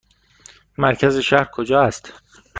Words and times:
مرکز 0.77 1.17
شهر 1.17 1.43
کجا 1.45 1.81
است؟ 1.83 2.13